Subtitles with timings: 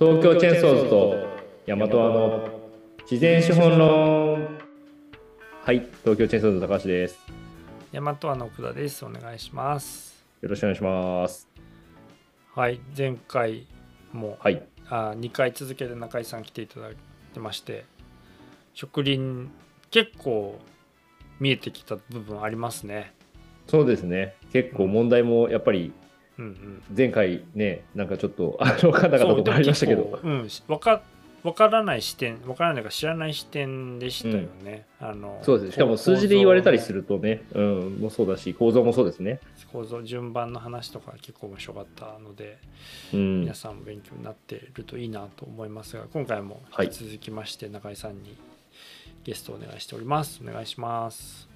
[0.00, 1.14] 東京チェーンソーズと
[1.66, 2.48] 大和の
[3.02, 4.48] 自然資本論。
[5.62, 7.18] はい東京チェーンソーズの高橋です。
[7.92, 9.04] 大和の奥田です。
[9.04, 10.24] お願いします。
[10.40, 11.46] よろしくお願いします。
[12.54, 13.66] はい前回
[14.14, 14.62] も、はい。
[14.88, 16.96] あ2回続けて中井さん来ていただい
[17.34, 17.84] てまして
[18.72, 19.50] 植林
[19.90, 20.58] 結構
[21.40, 23.12] 見えてきた部分ありますね。
[23.66, 24.34] そうですね。
[24.50, 25.92] 結構問題もやっぱり
[26.40, 26.82] うんうん。
[26.96, 30.02] 前回ねなんかちょっと あの分かんなかったところありましたけど。
[30.02, 31.02] そうでも結構うんしわか
[31.42, 35.72] わからない視点わからないか知らない視点でしたよね、あのそうですね。
[35.72, 39.40] しかも数字で言われたりするるとねうんもそうだし構造もそうですね。
[39.72, 42.58] 構造順番の話とか結構面白かったので、
[43.14, 43.40] うん。
[43.40, 46.86] 皆さんも勉強になっているといいなと思いますが今回もはい。
[46.86, 48.36] 引き続きまして中井さんに
[49.24, 50.40] ゲストをお願いしております。
[50.46, 51.48] お願いします。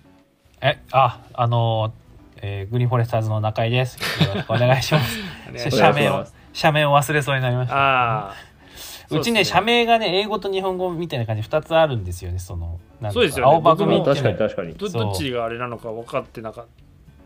[0.63, 2.04] え、あ、あのー、
[2.47, 3.97] えーグリーンフォレスターズの中井です。
[4.23, 5.71] よろしくお願いします。
[5.75, 7.75] 社名を社名を忘れそうになりました。
[7.75, 8.35] ああ
[9.11, 13.53] うちね、社名がね、英語と日本語みたいな感じ2つあるんですよね、その、なんそうですよね。
[13.53, 14.93] 青葉組まあっていうのい確かに確かに。
[14.93, 16.65] どどっちがあれなのか分かってなかっ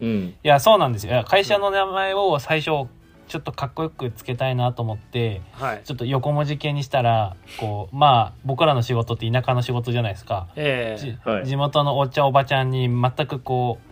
[0.00, 0.34] うん。
[0.44, 1.25] や、そうなんですよ。
[1.27, 2.88] 会社の名前を最初、
[3.27, 5.80] ちょっとかっこよくつけたいなと思って、たはい。
[5.84, 10.47] ちょっと横文字系にしたら、こう、まあ、僕らの仕事って田舎の仕事じゃないですか。
[10.55, 11.00] ええ。
[11.00, 11.47] じはい。
[11.47, 13.88] 地元のおっちゃんおばちゃんに全くこう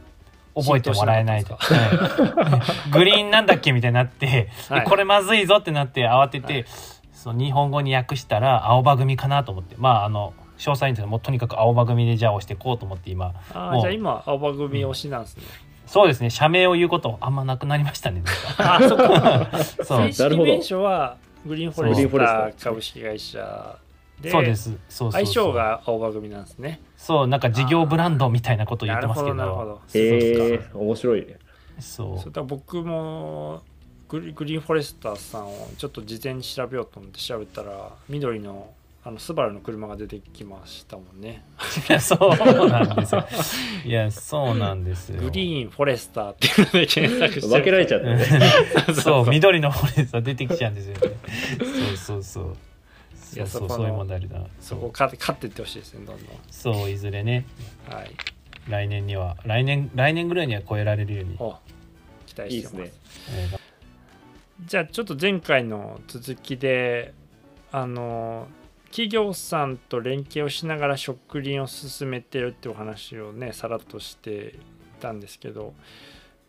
[0.56, 4.80] 覚えてもらえない浸透しはいグリーンなんだっけみたいになって、はい。
[4.80, 6.64] でこれまずいぞってなって慌てて、はい。
[7.12, 9.76] その日本語に訳したら青葉組かなと思って。
[9.78, 13.34] まああの詳細に言うともうとにかく青葉組でじゃあ押していこうと思って今。
[13.52, 15.42] あじゃあ今青葉組推しなんですね、
[15.86, 16.30] そうですね。
[16.30, 18.22] 社名を言うことあんまなくなりましたね
[18.58, 19.50] あそっか。
[19.84, 20.12] そう。
[20.12, 23.85] 正式名称はグリーンフォレスター株式会社で
[24.24, 24.64] そうです。
[24.64, 25.12] そうそうそう。
[25.12, 26.80] 相性が青葉組なんですね。
[26.96, 29.34] そうなんか事業ブランドみたいなことを言ってますけど。
[29.34, 29.98] なるほどなるほど。
[29.98, 31.20] へえそう面白い。
[31.26, 31.36] ね
[31.80, 32.18] そう。
[32.18, 33.62] そうだから僕も
[34.08, 38.70] グリグリーンフォレスターさんをちょっと事前に調べようと思って調べたら緑の
[39.04, 41.44] あのスバルの車が出てきましたもんね。
[41.88, 43.24] い やそうなんですよ。
[43.84, 45.22] いやそうなんですよ。
[45.22, 48.24] グリーンフォレスターっていうので検索して分けられちゃってね。
[49.00, 51.00] そう緑のフォレスター出てきちゃうんですよね。
[51.94, 52.56] そうそうそう
[53.34, 56.36] いやそこのそうそうそういう問題あるなそこを勝って勝っていってほしいですねどんどん。
[56.50, 57.44] そういずれね。
[57.88, 58.10] はい。
[58.68, 61.56] 来年には来年来年ぐらいには超えられるように、お
[62.26, 62.76] 期待してます。
[62.76, 62.92] ですね。
[63.30, 63.66] えー
[64.64, 67.12] じゃあちょっと前回の続きで
[67.72, 68.46] あの
[68.86, 74.58] 企業さんと連携をしながら植林を進めてるってお話をねさらっとして
[75.00, 75.74] たんですけど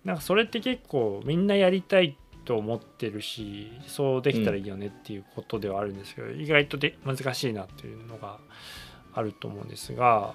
[0.06, 2.18] なんかそれって結構みんなやりたい
[2.48, 8.40] と思ってるしそうできたらいいよねっていうことではあるんですけど、意外とで難しいなっていうのが
[9.14, 10.34] あると思うんですが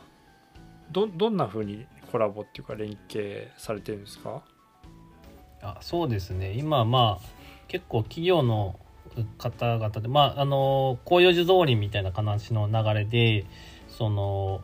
[0.90, 4.42] どどんな風にコラボっていうか連携されてるんですか？
[5.62, 6.52] あそうですね。
[6.52, 7.26] 今まあ
[7.68, 8.78] 結構企業の
[9.38, 13.46] 方々でまああの紅葉樹造林みたいな話の流れで
[13.88, 14.60] その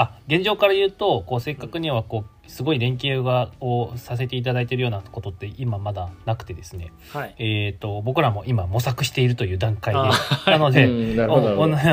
[0.00, 7.34] あ現状から言うとこうせっかくにはこうすごい連携がをさせていただいているようなことって今まだなくてですね、はい。
[7.38, 10.10] えー、と僕らも今模索しているという段階あ
[10.46, 10.86] でなので、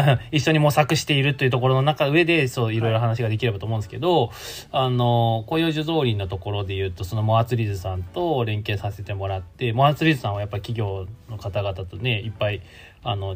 [0.32, 4.32] 一緒に模索しているというところの中上でそういろいろ話ができればと思うんですけど、
[4.72, 12.62] あの紅葉樹造林のところで言うとそのモアツリーズさんと連携させてもらってモアツリーズさんはやっぱり企業の方々とねいっぱい
[13.04, 13.36] あの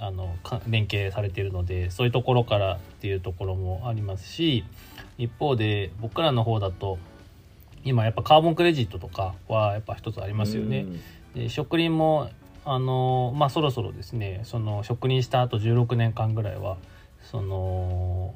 [0.00, 4.64] あのか連携されているのでそういうところからっていうところもありますし
[5.16, 6.98] 一方で僕らの方だと
[7.84, 10.86] 今やっぱカーボンクレジットとかはやっぱ一つありますよね。
[11.34, 12.30] で植林も
[12.64, 16.76] あのまあそろそろですねその植林した後16年間ぐらいは
[17.30, 18.34] その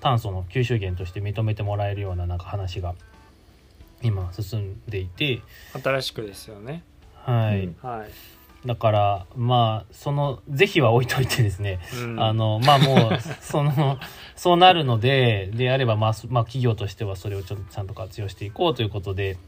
[0.00, 2.94] 炭素の吸収源として認めてもらえるようななんか話が
[4.02, 5.40] 今進んでいて、
[5.82, 6.84] 新しくですよね。
[7.14, 7.64] はい。
[7.64, 7.76] うん。
[7.82, 8.10] はい、
[8.64, 12.20] だからまあその是非は置いといてですね、うん。
[12.20, 13.98] あのまあもうその
[14.34, 19.38] そうなるのでであればまあ、そまあ、企業としてはそれをちょっとちゃんと活用していこうということで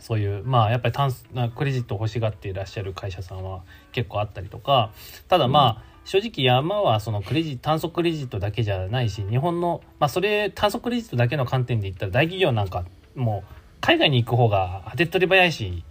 [0.00, 3.62] そういうまあやっぱり炭素なクレジットを欲しがっていらっしゃる会社さんは
[3.92, 4.92] 結構あったりとか
[5.28, 12.84] ただまあ、正直山はそのクレジ炭素クレジットだけじゃないし日本の、まあ、それ炭素クレジットだけの観点で言ったら大企業なんか
[13.14, 15.84] もう海外に行く方が手っ取り早いし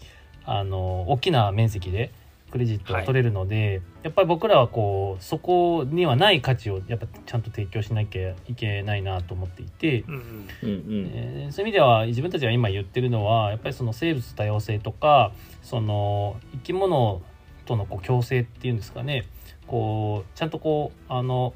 [0.46, 2.12] あの大きな面積で
[2.50, 11.12] クレジットが取れるので、やっぱり僕らはこうそこにはない価値をやっぱちゃんと提供しなきゃいけないなと思っていて、うんうん。
[11.14, 17.22] えーそういう意味では自分たちが今言ってるのはやっぱりその生物多様性とかその生き物
[17.66, 19.26] とのこう共生っていうんですかね。
[19.66, 21.54] こうちゃんとこうあの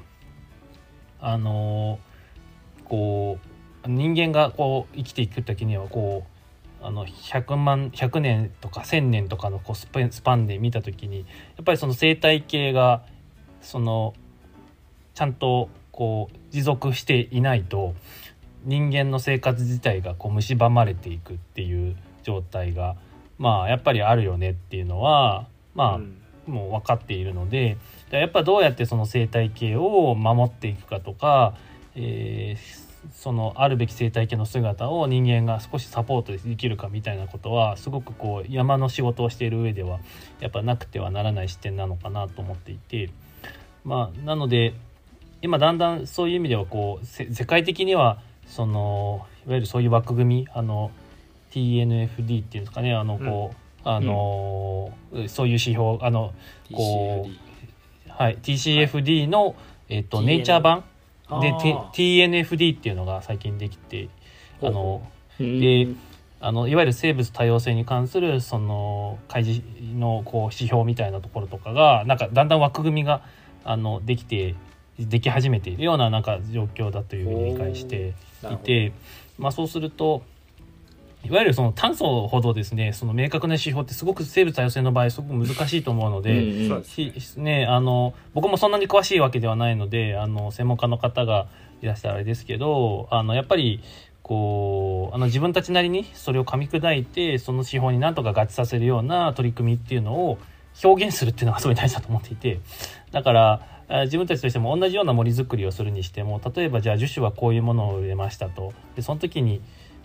[1.20, 1.98] あの
[2.84, 3.38] こ
[3.84, 6.31] う人間がこう生きていく時にはこう
[6.82, 11.24] あの100万100年とか1000年とかのこうスパンスパンで見た時にや
[11.62, 13.04] っぱりその生態系が
[13.60, 14.14] その
[15.14, 17.94] ちゃんとこう持続していないと
[18.64, 22.96] 人間の生活自体がこう蝕まれていくっていう状態が
[23.38, 26.18] まあやっぱりあるよねっていうのはまあ、うん。
[26.44, 27.76] もう分かっているので
[28.10, 31.54] やっぱどうやってその生態系を守っていくかとか、
[31.94, 32.81] えー
[33.14, 39.98] そのあるべき生態系の姿を人間が少しサポートできるかみたいなことはすごくこう山の仕事をしている上では
[40.40, 43.10] やっぱなくてはならない視点なのかなと思っていて
[43.84, 44.74] まあなので
[45.42, 50.90] 今だんだんそういう意味ではこうせ世界的にはそのいわゆるそういう枠組みあの
[51.50, 54.92] TNFD っていうんですかねあのこう、あの
[55.28, 56.32] そういう指標あの
[56.72, 57.52] こ TCLD
[58.08, 59.56] はい、TCFD の、
[59.88, 60.84] えっとネイチャー版
[61.28, 64.08] で TNFD っていうのが最近できて
[64.62, 65.06] あの
[65.38, 65.60] うん。
[65.60, 65.88] で
[66.44, 69.62] あのいわゆる生物多様性に関するその開示
[69.94, 73.22] のこう指標みたいなところとかがなんかだんだん枠組みが
[73.62, 74.56] あのできて
[74.98, 78.14] でき始めているようななんか状況だというふうに理解して
[78.50, 78.92] いて、
[79.38, 80.22] まあ、そうすると
[81.24, 86.32] いわゆるその炭素ほどですねその明確な指標ってすごく生物多様性の場合すごく難しいと思うので。
[87.66, 91.46] あの僕もそんなに詳しいわけではないのであの専門家の方が
[91.80, 93.82] いらっしゃるあれですけどあのやっぱり
[94.22, 100.38] こうあの自分たちなりにそれを噛み砕いてその指標になんとか合致させるような取り組みっていうのを
[100.82, 102.60] 表現するっていうのがすごい大事だと思っていて
[103.10, 109.60] だからあ自分たちとしても同じような森づくりをするにしても例えばじゃあ樹種はこういうものを植えましたとでその時に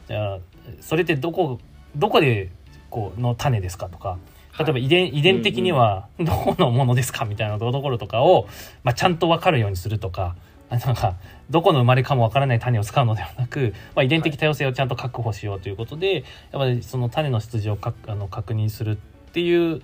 [0.08, 0.40] じゃあ
[0.81, 1.60] それってどこ
[1.96, 2.50] どこで
[2.90, 4.18] こうの種ですかとか
[4.60, 8.48] 例えば遺伝,、遺伝的にはどこのものですかみたいなところとかを、
[8.84, 10.36] まあ、ちゃんと分かるようにするとか
[10.69, 11.16] なんか
[11.50, 18.96] どこの生まれかも分からない種を使うのではなく、まあ、遺伝的多様性をちゃんと確保しようということで、やっぱりその種の出自をかあの確認するっ
[19.31, 19.81] ていう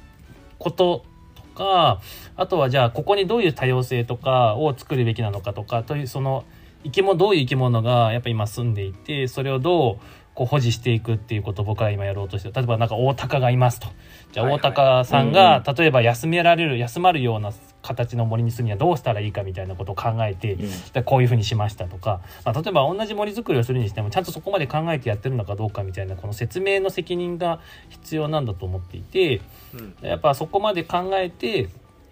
[0.59, 2.01] こととか
[2.35, 6.43] あとはじゃあここにどういう多様性とかを作るべきなのかとかというその
[6.83, 9.97] 生き物どういう生き物がやっぱ今住んでいてそれをどう
[10.35, 13.87] こう保持していくっていうことを僕は今やろうとしてる例えばなんか大鷹がいますと。
[14.31, 17.51] じゃあ大鷹さんがうん例えば休められる休まるような
[17.83, 20.91] 形の森にするにはどうしたらいいかみたいなことを考えてうん。
[20.93, 27.59] でこういうふうにしましたとか、まあ、例えば同じ森づくりをするにしてもちゃんとそこまで考えてやってるのかどうかみたいなこの説明の責任が
[27.89, 29.41] 必要なんだと思っていて
[29.73, 29.95] うん。
[30.01, 31.69] やっぱそこまで考えて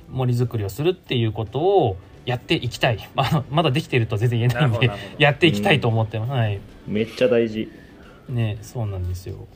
[0.10, 6.60] 森づくりをするっていうことをやっていきたい、まあ、まだできていると全然言えないんでやっていきたいと思ってます、はい。
[6.88, 7.81] めっちゃ大事。
[8.30, 9.48] ねそうなんですよ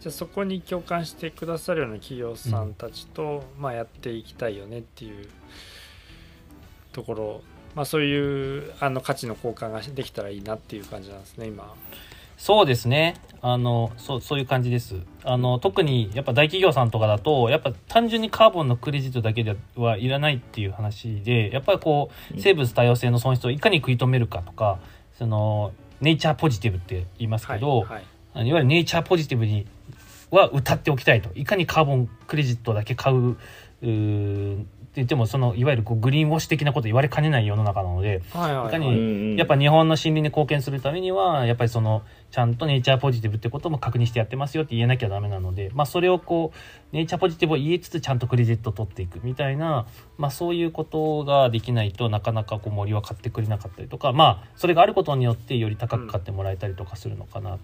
[0.00, 5.28] じゃあそこに共感してくださるような企業さんたちと、まあ、やっていきたいよねっていう
[6.92, 7.42] ところ、
[7.74, 11.74] まあ、そういうあの価値の交換ができたらいいなっていう感じなんですね今。
[12.36, 13.14] そうですね。
[13.40, 14.96] あの、そう、そういう感じです。
[15.22, 24.78] あの、特にやっぱ大企業さんとかだと、やっぱ単純にカーボンのクレジットだけではいらないっていう話で、やっぱりこう、うん生物多様性の損失をいかに食い止めるかとか、
[25.16, 25.72] その、
[26.02, 29.66] ネイチャーポジティブって言いますけど、はいはいいわゆるネイチャーポジティブに
[30.30, 31.30] は歌っておきたいと。
[31.34, 57.58] いかにカーボンクレジットだけ買う、うーって言っても、その、いわゆるこうグリーンウォッシュ的なこと言われかねない世の中なので、はいはいいかにやっぱ日本の森林に貢献するためにはやっぱりそのちゃんとネイチャーポジティブってことも確認してやってますよって言えなきゃダメなので、まあ、それをこうネイチャーポジティブを言いつつちゃんとクレジットを取っていくみたいな、まあ、そういうことができないとなかなかこう森は買ってくれなかったりとかまあそれがあることによってより高く買ってもらえたりとかするのかなと。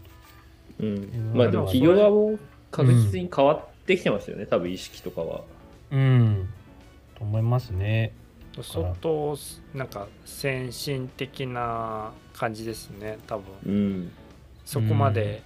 [0.80, 1.32] うん。
[1.34, 2.38] まあでも企業側も
[2.70, 5.42] 確実に変わってきてますよね、多分意識とかは。
[5.90, 6.49] うん。
[7.16, 8.12] と思いますね。
[8.62, 9.37] 相当
[9.75, 13.44] なんか先進的な感じですね多分。
[13.66, 14.12] うん。
[14.64, 15.42] そこまで、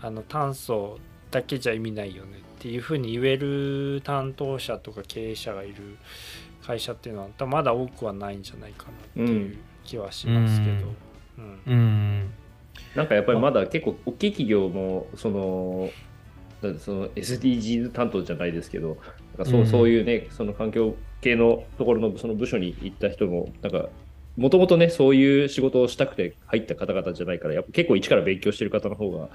[0.00, 0.98] あの炭素
[1.30, 5.96] だけじゃ意味ないよねっていうふうに言える担当者とか経営者がいる
[6.64, 8.92] 会社っていうのは多分まだ多くはないんじゃないかな
[9.24, 10.86] っていう気はしますけど、
[11.38, 11.60] うん。
[11.66, 12.34] うん
[12.94, 15.90] なんかやっぱりまだ結構大きい企業もその
[16.60, 18.98] その SDGs 担当じゃないですけど
[19.36, 23.88] なんかそう,、うんそういうねその環境系のところのその部署に行った人もなんか
[24.36, 29.28] もともとねそういう仕事をしたくて入った方々じゃないからやっぱ結構一から勉強してる方の方が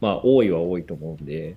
[0.00, 1.56] まあ多いは多いと思うんで、う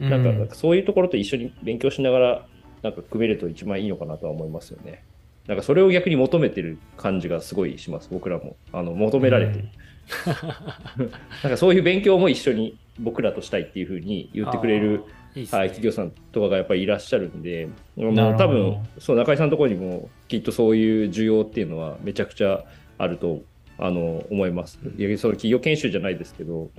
[0.00, 2.46] なんかそういうところと一緒に勉強しながら
[2.82, 5.04] なんか組めると一番いいのかなとは思いますよね。
[5.46, 9.68] なんかそれを逆に求めてる感じがすごいします僕らもあの求められてる。
[11.42, 15.02] なんかそういう勉強も一緒に僕らとしたいっていうふうに言ってくれる、
[15.34, 15.48] いいね。
[15.50, 22.64] はい、企業さんとかがやっぱりいらっしゃるんで、もう多分そう中井さんのところにもきっとそういう需要っていうのはめちゃくちゃ
[22.98, 23.42] あると
[23.78, 24.78] あの思います。
[24.96, 26.70] いやその企業研修じゃないですけど、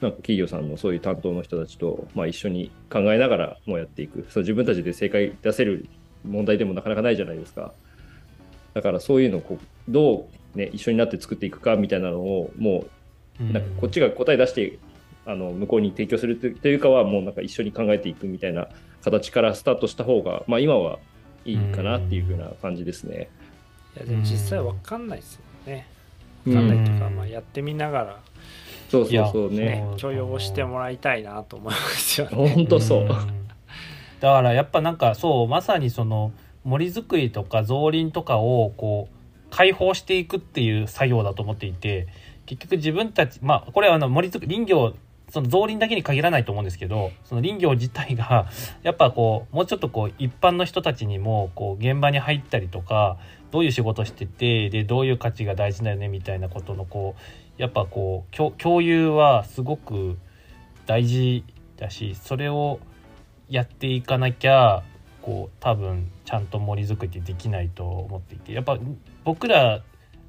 [0.00, 4.26] なんか企業さんのそういう担当の人たちと、まあ、一緒に考えながらもうやっていく。
[4.28, 5.88] そう自分たちで正解出せる
[6.24, 7.72] 問題でもなかなかないじゃないですか。
[8.74, 10.26] だからそういうのをこうどう、
[10.58, 12.84] ね、一緒になって作っていくかみたいなのをも
[13.40, 14.78] うなんかこっちが答え出して
[15.24, 18.68] あの向こうに提供するというかはもうなんか一緒に考えていくみたいな
[19.02, 20.98] 形からスタートした方が、まあ、今は
[21.44, 23.30] いいかなっていう風な感じですね。
[23.96, 25.86] いやでも実際わかんないですもんね。
[26.46, 28.20] わかんないというか、まあ、やってみながら
[28.90, 29.56] そうそうそうね。
[29.56, 32.48] ね許容してもらいたいなと思いますよね。
[32.54, 33.08] 本当そう、ん。
[33.08, 33.16] だ
[34.32, 36.32] からやっぱなんかそうまさにその
[36.64, 39.17] 森づくりとか造林とかをこう
[39.50, 42.08] 解放していくっていう作業だと思っていて
[42.46, 44.94] 結局自分たちまあこれはあの森づく林業
[45.30, 48.46] その造林だけに限らないと思うんですけどその林業自体が
[48.82, 53.18] やっぱこうもうちょっとこう一般の人たちにもこう現場に入ったりとか
[53.50, 60.18] どういう仕事しててでどういう価値が大事だよねみたいなことのこうやっぱこう共有はすごく
[60.86, 61.44] 大事
[61.76, 62.80] だしそれを
[63.48, 64.82] やっていかなきゃ
[65.28, 68.78] こう多分ちゃんと森づくりってできないと思っていてやっぱ
[69.24, 69.82] 僕ら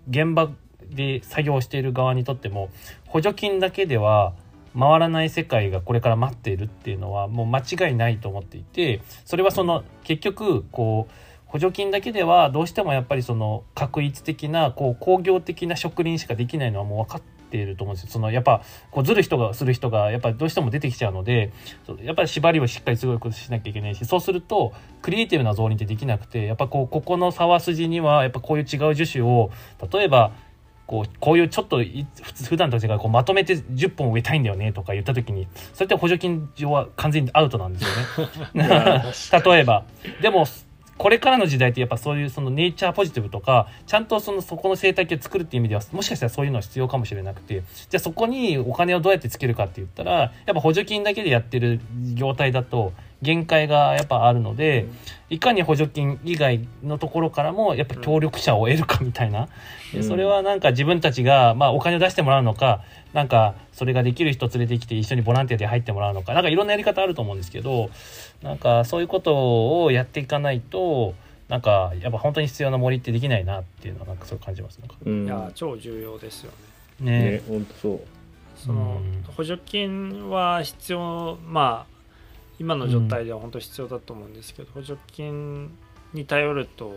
[0.10, 0.52] 現場
[0.90, 2.70] で作業している側にとっても
[3.08, 4.34] 補助金だけでは
[4.78, 11.14] 回らない世界がこれから待っているっていうのはもう間違いないと思っていてそれはその結局こう
[11.46, 18.10] 補助金だけではどうしてもやっぱりその確一的なこう工業的な植林しかできないのはもう分かっていると思うんですよ。
[18.12, 21.52] そのやっぱこうずる人がする人がやっぱりどうしても出てきちゃうので
[22.04, 29.52] やっぱり縛りをしっかりすごいことしなきゃいけないしそうするとクリエイティブな造林ってできなくてやっぱこうここの沢筋にはやっぱこういう違う樹種を
[29.92, 30.32] 例えば
[30.90, 39.04] こうこういうちょっとい普通普段と違うこうまとめて10本植えたいんだよねとか言った時にそれって補助金上は完全にアウトなんですよね。
[39.46, 39.86] 例えば
[40.22, 40.46] でも
[41.00, 47.64] これからの時代ってやっぱそういうそのネイチャーポジティブとかちゃんとそのそこの生態系を作るっていう意味ではもしかしたらそういうのは必要かもしれなくて。
[47.90, 51.80] じゃあそこにお金をどうやってつけるかって言ったらやっぱ補助金だけでやってる
[52.14, 54.88] 業態だと限界がやっぱあるので、
[55.30, 59.50] いかに補助金以外のところからもやっぱ協力者を得るかみたいな、
[59.94, 62.82] でそれはなんか自分たちが、まあ、お金を出してもらうのか
[63.14, 66.34] なんかそれができる人連れてきて一緒にボランティアで入ってもらうのか。
[66.34, 67.90] なんかいろんなやり方あると思うんですけど
[68.44, 71.16] なんかそういうことをやっていかないと
[71.48, 74.80] なんかやっぱ本当に必要な森ってできないなっていうのはなんかそう感じます。
[74.80, 74.96] なんか。
[75.04, 75.26] うん。
[75.26, 76.52] いや超重要ですよ
[77.00, 77.12] ね。
[77.12, 77.32] ね。
[77.32, 78.00] ね本当そう。
[78.56, 79.34] そのうん。
[79.34, 82.00] 補助金は必要まあ
[82.60, 85.72] 今の状態では本当必要だと思うんですけど、補助金
[86.14, 86.94] に頼ると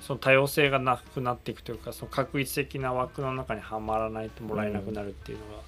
[0.00, 5.62] その多様性がなくなっていくというかその確一的な枠の中にはまらないともらえなくなるっていうのが、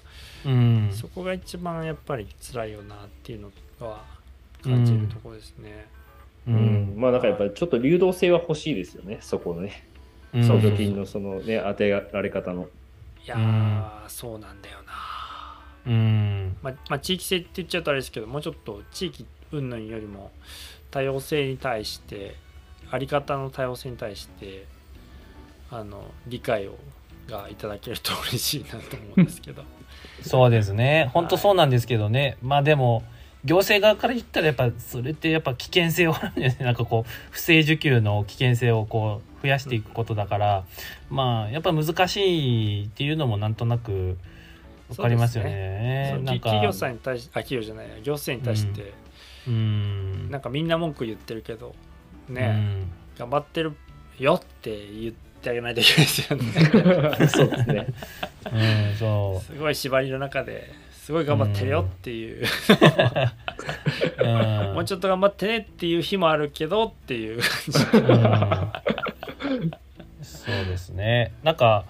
[0.45, 0.49] う
[0.89, 0.91] ん。
[0.93, 3.51] そこが一番やっぱり辛いよなっていうの
[3.87, 4.03] は
[4.63, 5.87] 感じるところですね。
[6.47, 6.93] ううん。
[6.97, 9.85] まあなんかやっぱりちょっと流動性は欲しいですよねそこのね。
[10.33, 10.47] うん。
[10.47, 12.67] 補助金のそのね当てられ方の。
[13.23, 14.91] いやー、そうなんだよな。
[15.85, 16.57] うん。
[16.61, 20.31] まあ、まあ、地域性って言っちゃうとあれですけどもうちょっと地域云々よりも
[20.89, 22.35] 多様性に対して
[22.91, 24.65] あり方の多様性に対して
[25.71, 26.77] あの理解を
[27.27, 29.63] がいただけると嬉しいなと思うんですけど。
[30.21, 31.09] そうですね。
[31.13, 33.03] 本当そうなんですけどね、まあでも
[33.43, 36.65] 行政側から言ったらやっぱそれってやっぱ危険性をあるんですね。
[36.65, 40.65] なんかこう不正受給の危険性をこう増やしていくことだから、
[41.09, 44.17] まあやっぱ難しいっていうのもなんとなく
[44.89, 46.11] わかりますよね。
[46.13, 46.41] そうなんか。
[46.41, 47.95] き企業さんに対してあ企業じゃないや。
[48.01, 48.93] 行政に対して、
[49.47, 50.29] うん。
[50.29, 51.73] なんかみんな文句言ってるけどう
[52.29, 52.91] ね、ん。
[53.17, 53.73] 頑張ってる
[54.19, 56.43] よって言ってあげないといけないですよね。
[57.27, 57.87] そうですね。
[58.51, 62.45] うんそすごい縛りの中ですごい頑張ってるよっていう、
[64.73, 67.37] もうちょっと頑張ってねっていう日もあるけどっていう。
[67.37, 67.41] うん。
[70.21, 71.33] そうですね。
[71.43, 71.85] なんか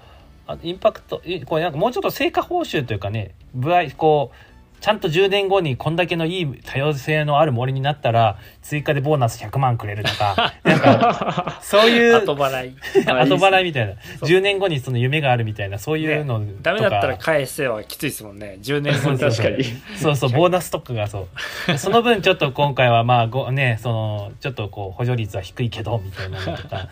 [0.47, 4.50] あインパクトいこれなんかもうちょっと成果報酬というかね部合こう
[4.81, 12.75] ちゃんと10年後にこんだけのいい多様性のある森になったら追加でボーナス100万くれるとか なんかそういう後払い。
[13.05, 13.93] 後払いみたいな。
[14.19, 14.29] そう。
[14.29, 18.57] 10年後にその夢があるみたいなそういうのとか、ダメだったら返せはきついですもんね。
[18.63, 19.19] 10年後に。
[19.19, 19.63] 確かに。
[19.97, 21.27] そうそう、ボーナスとかがそ
[21.67, 21.77] う。
[21.77, 26.89] その分ちょっと今回はまあごね、その、ちょっとこう補助率は低いけど、みたいなのとか、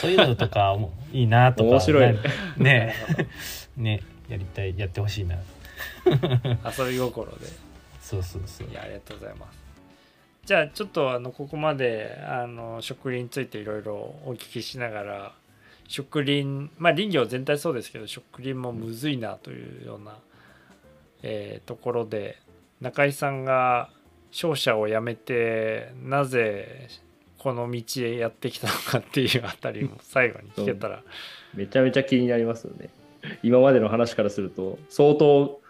[0.00, 1.70] そういうのとかもいいなとか。
[1.70, 2.06] 面白い。
[2.06, 2.18] ね。
[2.56, 2.94] ね、
[3.76, 4.00] ね。
[4.30, 5.36] やりたい、やってほしいな。
[6.78, 7.46] 遊び心で。
[8.00, 8.68] そうそうそう。
[8.68, 8.72] い。
[8.72, 9.58] やありがとうございます。
[10.46, 15.34] じゃあちょっとあのここまであの植林についていろいろお聞きしながら
[15.88, 20.16] 植林まあ林業全体そうですけど植林もむずいなというような、
[21.22, 22.38] えーところで
[22.80, 23.90] 中井さんが
[24.30, 26.88] 商社を辞めてなぜ
[27.38, 31.02] この道へやってきたのかっていうあたりも 最後に聞けたら。
[31.54, 32.90] めちゃめちゃ気になりますよね。
[33.42, 35.60] 今までの話からすると相当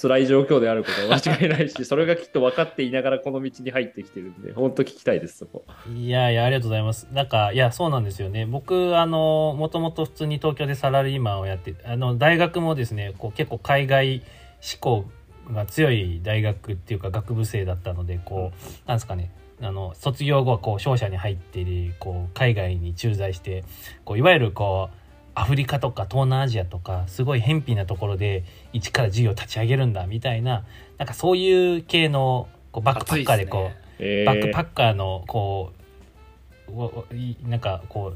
[0.00, 7.08] 辛い状況であることは間違いないしそれがきっと分かっていながらこの道に入ってきてるんで本当聞きたいですそこいやいや、ありがとうございます。
[7.12, 8.46] なんか、いや、そうなんですよね。
[8.46, 14.22] 僕、あの、もともと普通に東京でサラリーマンをやって、あの、大学もですね、こう結構海外
[14.60, 15.04] 志向
[15.52, 21.64] が強い大学っていうか学部生だったので、こう、なんですかね、あの、卒業後はこう、商社に入って、
[21.98, 23.64] こう、海外に駐在して、
[24.04, 25.05] こう、いわゆるこう、
[25.36, 30.64] アフリカとか東南アジアとかすごい偏僻なところで一から事業を立ち上げるんだみたいな
[30.96, 33.76] なんかそういう系のこうバックパッカーでこう、ね。
[33.98, 38.14] えバックパッカーのこうなんかこ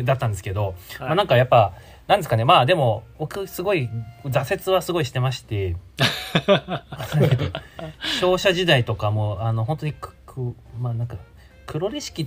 [0.00, 1.74] うだったんですけど、まあ、なんかやっぱ
[2.06, 2.44] なんですかね。
[2.44, 3.88] まあでも僕すごい
[4.24, 5.76] 挫折はすごいしてまして
[8.18, 11.16] 商社時代とかもあの本当にくくまあなんか
[11.66, 12.26] 黒歴史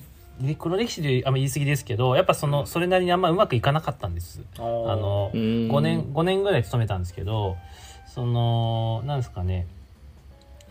[0.57, 4.41] 黒歴史であんま言い過ぎですけどやっぱそのそれなりにあんまうまくいかなかったんです。
[4.57, 7.57] ああの5 5年5年ぐらい勤めたんですけど
[8.07, 9.67] そのなんですかね。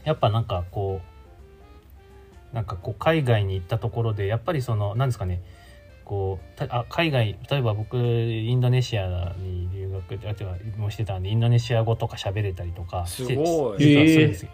[0.04, 1.00] やっぱなんかこ
[2.52, 5.40] うなんかこう海外に行ったところでやっぱりそのなんですかね。
[6.04, 13.44] こうたあ海外例えば僕インドネシアに留学あてかもしてたんでインドネシア語とか喋れたりとかすしてごい。
[13.46, 14.50] 実はするんへえですよ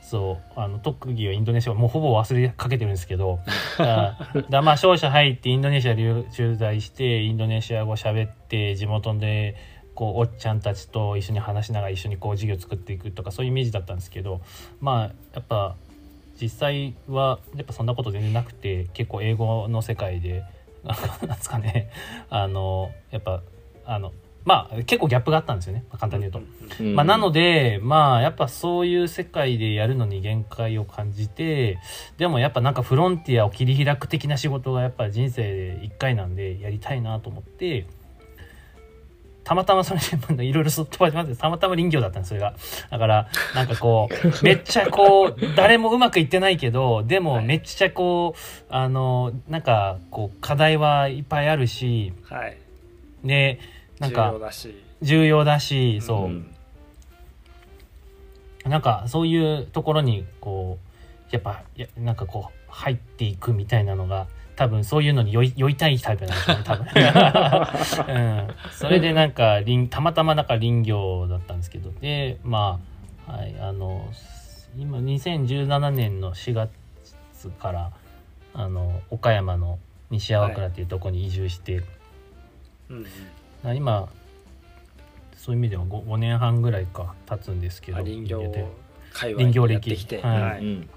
[0.00, 3.40] そうあの特技はインドネシア語もうほぼ忘れかけてるんですけど
[3.78, 4.16] だ
[4.48, 9.56] だまあ商社入ってインドネシア留駐在してインドネシア語喋って地元で
[9.94, 14.40] こうおっちゃんたちと一緒に話しながら一緒にこう授業作っていくとかそういうイメージだったんですけど
[14.80, 15.02] まあ
[15.34, 15.76] やっぱ
[16.40, 20.42] 実際はやっぱそんなこと全然なくて結構英語の世界で
[20.82, 21.90] なんかなんですかね。
[22.30, 23.42] あのやっぱ
[23.84, 24.12] あの
[24.44, 25.84] まあ結構ギャップがあったんですよね。
[25.98, 26.40] 簡単に言うと。
[26.80, 31.78] うんまあ、なので、まあ、やっぱそういう世界でやるのに限界を感じて、
[32.16, 37.86] でもやっぱなんかフロンティアを切り開く的な仕事がやっぱ人生で一回なんでやりたいなと思って、
[39.44, 40.00] たまたまそれ
[40.36, 42.54] で、いろいろすっ飛ばしますたまたま林業だったんです、それが。
[42.90, 48.38] だから、なんかこう、 めっちゃこう、誰もうまくいってないけど、でもめっちゃこう、
[48.72, 52.56] あの、なんかこう、課題はいっぱいあるし、はい。
[53.24, 53.58] で、
[54.00, 54.74] なん重か要だし。
[55.02, 56.24] 重要だし、そう。
[56.24, 56.54] うん
[58.64, 60.78] なんかそういうところにこ
[61.32, 66.86] うやっぱやなんかこう入っていくみたいなのが多分そういうのに酔い酔いたいタイプなんでしょうね多分、
[68.14, 71.90] うん、それでなんか林たまたまなんか林業だったんですけど。
[72.00, 72.80] でま
[73.26, 74.06] あはいあの
[74.78, 77.90] 今2017年の4月から
[78.52, 79.78] あの岡山の
[80.10, 81.82] 西粟倉っていうところに移住して、
[82.88, 83.08] うんな
[83.74, 84.08] 今
[85.36, 90.20] そういう意味では 5, 5年半ぐらいか経つんですけどあ林業きて。
[90.20, 90.42] はい。
[90.42, 90.60] はい。
[90.60, 90.90] うん。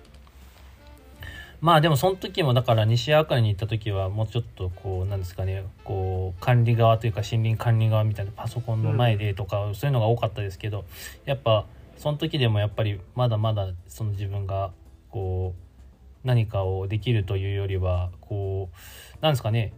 [1.63, 10.84] まあでもその時もだから西粟倉に行った時はもうちょっとこうなんですかねこう管理側というか森林管理側みたいなパソコンの前でとか、そういうのが多かったですけど
[11.23, 14.71] やっぱその時でもやっぱりまだまだその自分が
[15.10, 19.71] こう何かをできるというよりはこうなんですかね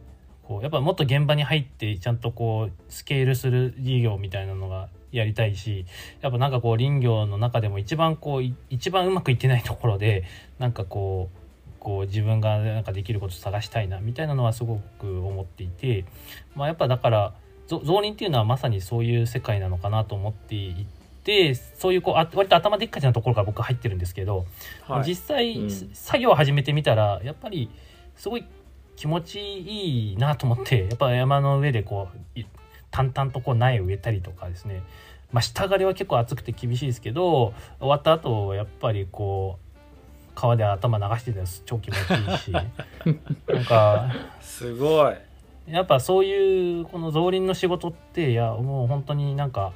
[0.47, 5.86] こうやっぱもっと現場に入ってちゃんとこうスケールする事業みたいなのがやりたいし
[6.21, 10.23] やっぱなんかこう林業の中でも一番こうい一番うまくいってないところで
[10.60, 11.39] なんかこう
[11.79, 16.05] こう自分がなんかできることを探したいなみたいなのはすごく思っていて、
[16.55, 17.34] まあ、やっぱだから
[17.67, 20.86] ぞ造林っていうのはまさにそういう世界なのかなと思ってい
[21.23, 24.45] てそういうこうあ割と頭でっかちなところから僕は入ってるんですけど、
[24.88, 25.03] はい。
[25.08, 25.69] 実際、うん。
[25.69, 27.69] 作業を始めてみたらやっぱり
[28.15, 28.45] すごい
[28.95, 32.45] 気持ちいいなと思ってやっぱ山の上でこうい
[32.91, 34.81] 淡々とこう苗を植えたりとかですね。
[35.31, 42.51] まあ下刈りは結構暑くて厳しいですけど終わった後やっぱりこう川で頭流してたら超気持ちいいし
[43.47, 45.15] なんかすごい。
[45.67, 49.73] やっぱそういうこの造林の仕事っていやもう本当になんか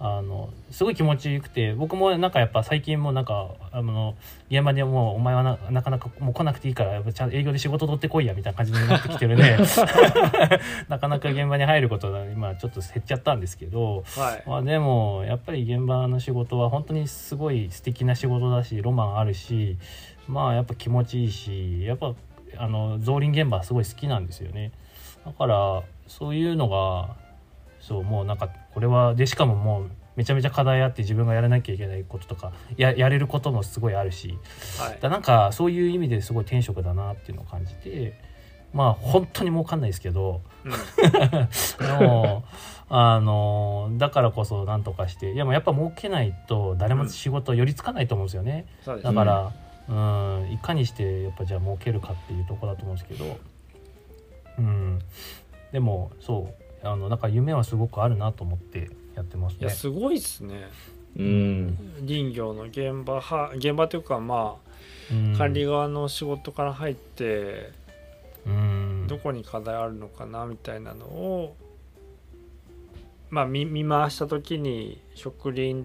[0.00, 4.14] あのすごい気持ちよくて僕もなんかやっぱ最近もなんかあの
[4.48, 9.58] 現場でもうお前はななかなかもう来なくていいからやっぱちゃんと営業で仕事取ってこいやみたいな感じになってきてるね
[10.88, 14.44] なかなか現場に入ることが今ちょっと減っちゃったんですけど、はい。
[14.48, 19.78] まあ、でもやっぱり現場の仕事は本当にすごい素敵な仕事だしロマンあるし
[20.28, 22.14] まあやっぱ気持ちいいしやっぱ
[22.56, 24.70] あの造林現場はすごい好きなんですよね。
[25.26, 27.16] だからそういうのが
[27.88, 34.38] そうもうなんかこれはでしかももうめちゃめちゃ課題あって自分がやらなきゃいけないこととかややれることもすごいあるし
[34.78, 34.98] はい。
[35.00, 38.20] だなんかそういう意味ですごい転職だなっていうのを感じて
[38.74, 40.72] まあ本当に儲かんないですけどうん。
[41.86, 42.44] でも
[42.90, 49.52] あのだからこそなんとかしていやもうやっぱ儲けないと誰も仕事寄りつかないと思うんですよね、そうですだから、
[49.88, 49.92] う
[50.44, 53.38] ん、いかにしてやっぱじゃあ儲けるかっていうところだと思うんですけど、
[54.58, 54.98] うん、
[55.70, 59.58] でもそうあのなんか夢はすごくあるなと思ってやってますね。
[59.60, 60.68] いやすごいっすね。
[61.16, 61.78] うん。
[62.06, 64.56] 林業の現場は現場というかま
[65.10, 65.34] うん。
[65.34, 67.72] あ管理側の仕事から入って
[68.46, 69.06] うん。
[69.08, 71.56] どこに課題あるのかなみたいなのを
[73.30, 75.84] まあ見見回した時に植林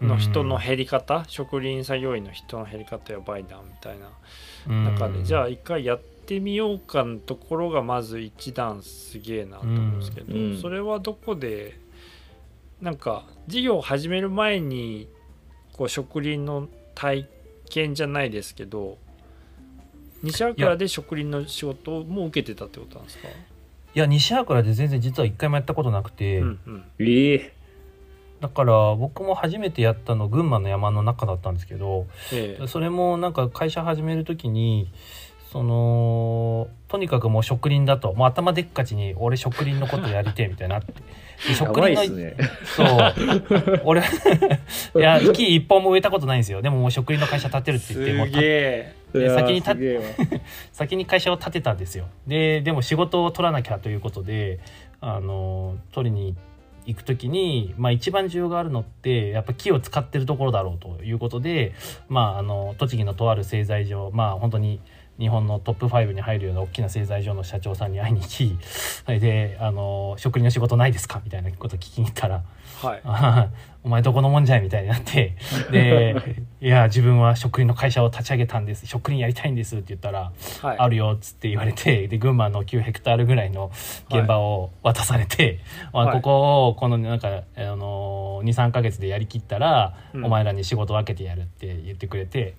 [0.00, 10.58] の人の減り方、植林作業員の人の減り方やばいなみたいな中で、じゃあ一回やってみようかのところがまず一段すげえなと思うんですけど、うん。
[10.60, 11.78] それはどこで
[12.80, 15.08] なんか事業を始める前に
[15.72, 17.28] こう植林の体
[17.70, 18.98] 験じゃないですけど
[20.22, 23.32] 西粟倉で植林の仕事も受けてたってことなんですか、い
[23.94, 26.84] や西粟倉で全然実は一回もやったことなくて、うんうん。
[26.98, 27.54] ええ。
[28.40, 32.66] だから僕も初めてやったの群馬の山の中だったんですけどええ。
[32.66, 34.92] それもなんか会社始める時に
[35.52, 38.14] そのとにかくもう植林だと。
[38.14, 40.92] もう頭でっかちに俺植林のことやりてえみたいになって。
[40.92, 41.00] で
[41.52, 42.36] や植ばいっ林のすね。
[42.64, 43.82] そう。
[43.84, 44.00] 俺
[44.96, 46.62] いや木一本も植えたことないんですよ。
[46.62, 48.28] でももう植林の会社建てるって言ってもう
[49.30, 49.60] 先に
[50.72, 52.06] 先に会社を建てたんですよ。
[52.26, 54.58] ででも仕事を取らなきゃということで
[55.02, 56.34] あの取りに
[56.86, 61.74] 行く時に、まあ、一番需要があるのってやっぱ木を使ってるところだろうということで、
[62.08, 64.80] まあ、あの栃木のとある製材所まあ本当に
[65.18, 68.58] 日本のトップ5に入るような大きな製材所の社長さんに会いに行き
[69.04, 72.42] それであの「植林の仕事ないですか?」みたいなことを聞きに行ったら
[72.82, 73.00] はい。
[73.04, 75.36] ああお前どこのもんじゃいみたいになって
[75.72, 76.14] で
[76.62, 78.86] いや自分は植林の会社を立ち上げたんです。
[78.86, 80.78] 植林やりたいんですって言ったらはい。
[80.78, 83.70] あるよっつって言われてで群馬の9ヘクタールぐらいの
[84.08, 85.58] 現場を渡されて、
[85.92, 86.14] まあ、はい。
[86.16, 90.24] ここをこのなんか、あの23か月でやりきったら、うん。
[90.24, 92.54] お前らに仕事分けてやるって言ってくれて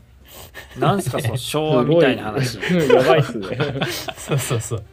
[0.78, 2.60] なんすかその昭和みたいな話。
[2.90, 3.48] やばいっすね。
[4.18, 4.84] そうそうそう。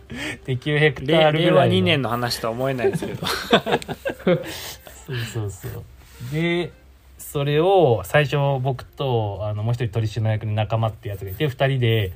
[0.44, 1.74] で9ヘクタ令令和ールぐらいの。
[1.74, 3.26] 2年の話とは思えないですけど。
[3.26, 4.40] そう
[5.32, 5.84] そうそう。
[6.32, 6.72] で
[7.18, 12.12] それを最初僕とあのもう一人取締役の仲間ってやつがいて2人で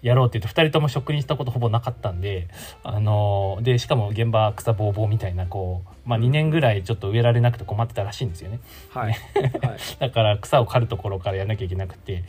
[0.00, 2.48] やろうって言って2人とも職人したことほぼなかったんで
[2.84, 8.60] あのでしかも現場草ぼうぼうみたいなこう、まあ、2年ぐらいちょっと植えられなくて困ってたらしいんですよね。
[8.90, 12.22] はい、 はい、だから草を刈るところからやらなきゃいけなくて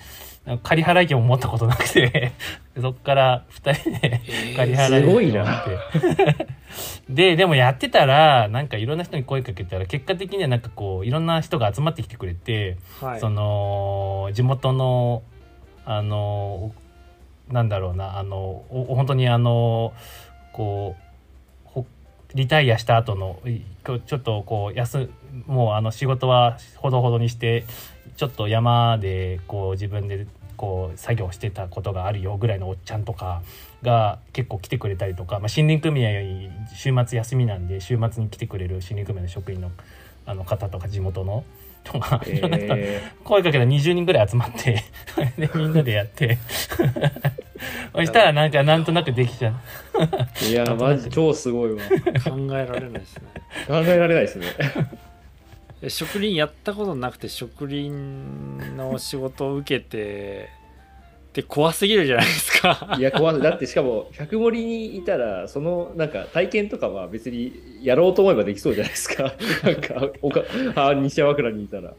[0.64, 2.32] 刈り払い機も持ったことなくて
[2.80, 6.48] そっから2人でえー刈り払機を持って。
[7.10, 13.20] ででもやってたらなんかいろんな人に声かけたら結果的にはなんかこういろんな人が集まってきてくれて、はい。
[13.20, 15.22] その地元の
[15.86, 16.72] あの
[17.52, 19.94] なんだろうなあの本当にあの
[20.54, 21.10] こう
[22.36, 23.40] リタイアした後の
[24.06, 25.10] ちょっとこう休
[25.48, 27.66] もうあの仕事はほどほどにして
[28.18, 33.42] ちょっと山でこう自分でこう作業してたことがあるよぐらいのおっちゃんとか
[33.82, 39.72] が結構来てくれたりとか、まあ、森林組合週末休みなんで週末に来てくれる森林組合の職員の
[40.26, 41.44] あの方とか地元の
[41.84, 44.84] とか、いろんな人え声かけたら20人ぐらい集まって
[45.38, 46.38] でみんなでやって。
[47.94, 49.54] そしたらなんかなんとなくできちゃう。
[49.98, 51.82] ーいや、 マジ超すごいわ。
[52.24, 53.24] 考えられないですね。
[53.68, 54.48] 考えられないですね。
[55.82, 60.50] え植林やったことなくて植林の仕事を受けて
[61.40, 63.40] で怖すぎるじゃないですかいや、怖い。
[63.40, 69.24] だってしかも、百森にいたら、その、なんか、体験とかは別にやろうと思えばできそうじゃないですか。
[69.64, 70.42] なんか、おか、
[70.76, 71.94] あ、西山倉にいたら。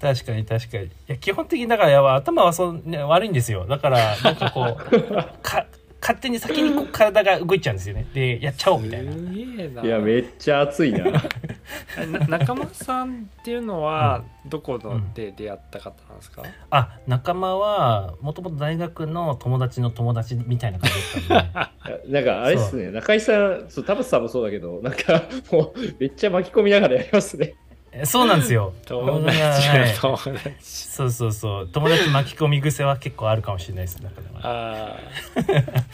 [0.00, 5.00] 確かに確かにいや基本的にだからやば頭はそ、ね、悪いんですよだからなんかこう
[5.42, 5.66] か
[6.00, 11.04] 勝手に先にこう体が動いちゃうんですよねでやっちゃおうみたいないや、めっちゃ熱いな。
[12.28, 22.08] 仲間さんっていうのはどこので出会った方なんですか、あ仲間はもともと大学の友達の友達みたいな感じだったんで。
[22.12, 27.54] なんか、あれですね、中井さん、そう田畑さんもそうだけど、なんか、もう、めっちゃ巻き込みながらやりますね。
[27.96, 28.72] えそうなんですよ。
[28.86, 29.92] 友達はい。
[29.92, 31.68] の友達そうそうそう。
[31.68, 35.40] 友達巻き込み癖は結構あるかもしれないですだからああ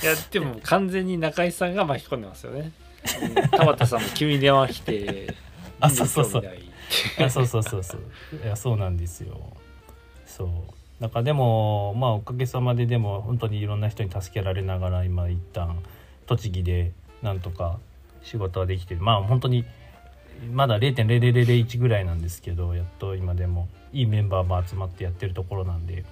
[0.02, 2.72] いやでも完全に中井さんが巻き込んでますよね。
[3.22, 3.34] うん。
[3.50, 5.34] 田畑さんも急に電話来て
[5.80, 6.44] あそうそうそう。
[7.18, 8.00] あそうそうそうそう。
[8.44, 9.38] いやそうなんですよ。
[10.26, 10.48] そう。
[11.00, 15.78] だからでもまあおかげさまででも本当にいろんな人に助けられながら今一旦
[16.26, 17.78] 栃木でなんとか
[18.22, 19.00] 仕事はできてる。
[19.00, 19.64] まあ本当に
[20.52, 26.04] まだ0.0001ぐらいなんですけどやっと今でもいいメンバーも集まってやってるところなんで。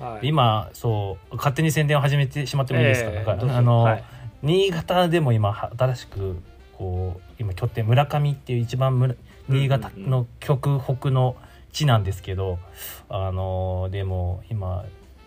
[0.00, 0.26] はい。
[0.28, 3.54] 今そう勝手に宣伝を始めてしまってもいいですか,、ええだかどうぞ。
[3.54, 4.04] らあの、はい。
[4.42, 6.36] 新潟でも今新しく
[6.78, 9.14] こう今拠点村上っていう一番村
[9.48, 11.36] 新潟の極北の
[11.72, 12.58] 地なんですけど、
[13.08, 14.84] あのでも今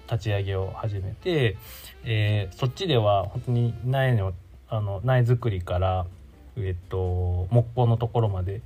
[0.10, 1.58] 立ち上げを始めて、
[2.04, 4.34] えーそっちでは本当に苗の
[4.70, 6.06] あの苗作りから
[6.58, 8.62] えっと木工のところまで、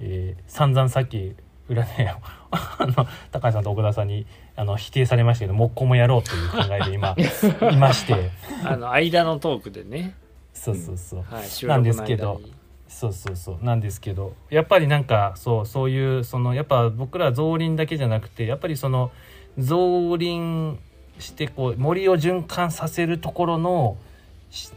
[0.00, 1.34] えー散々さっき
[1.70, 2.18] 占いを
[2.50, 7.16] あの高橋さんと奥田さんにあの否定されましたけど木工もやろうという考えで今
[7.72, 8.30] いまして。
[8.64, 10.14] あの間のトークでね、
[10.54, 11.22] そうそうそう。
[11.22, 12.40] はい、収なんですけど。
[12.42, 12.54] に。
[12.88, 13.64] そうそうそう。
[13.64, 14.34] なんですけど。
[14.50, 19.10] やっぱりなんかそうそういうそのやっぱ僕ら造林だけじゃなくてやっぱりその
[19.58, 20.78] 造林
[21.18, 23.96] してこう森を循環させるところの
[24.50, 24.70] し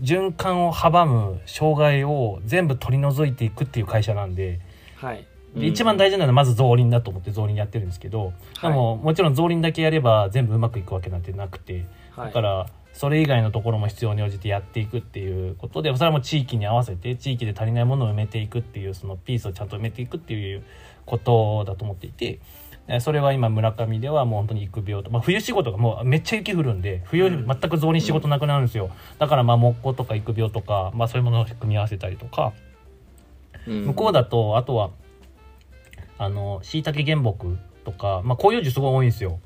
[0.00, 4.60] 循環を阻む障害を全部取り除いていくっていう会社なんで
[4.96, 5.26] はい。
[5.56, 12.26] で一番大事なのはまず造林だと思って造林やってるんですけど、でももちろん造林だけやれば全部うまくいくわけなんてなくてはい。
[12.26, 12.66] だから
[12.98, 20.64] それ以外のところも必要に応じてやっていくっていうことでそれはもう地域に合わせて地域で足りないものを埋めていくっていうそのピースをちゃんと埋めていくっていう
[21.06, 22.40] ことだと思っていて
[22.88, 27.46] えそれは今村上ではもう本当に育苗と、まあ、冬仕事がもうめっちゃ雪降るんで冬うん。
[27.46, 28.90] 全く造林仕事なくなるんですよ。
[29.20, 32.52] だからまあ木工とか育苗とか、まあ、そういうものを組み合わせたりとか
[33.64, 34.90] 向こうだとあとは
[36.18, 39.38] あの椎茸原木とか、まあ、広葉樹すごい多いんですよ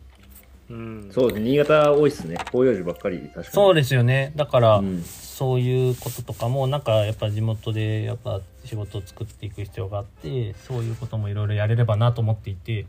[0.72, 1.08] うん。
[1.12, 2.36] そうですね、新潟多いですね。
[2.50, 3.44] 広葉樹ばっかり、確かに。
[3.46, 4.32] そうですよね。
[4.36, 5.02] だから、うん。
[5.02, 12.86] そういうこととかもなんかやっぱ地元でやっぱ仕事を作っていく必要があってそういうこともいろいろやれればなと思っていて